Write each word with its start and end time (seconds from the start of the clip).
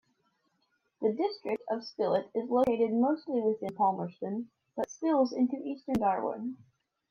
The 0.99 1.13
district 1.13 1.61
of 1.69 1.83
Spillett 1.83 2.31
is 2.33 2.49
located 2.49 2.91
mostly 2.91 3.39
within 3.39 3.75
Palmerston, 3.75 4.49
but 4.75 4.89
spills 4.89 5.31
into 5.31 5.57
eastern 5.57 5.99
Darwin. 5.99 6.57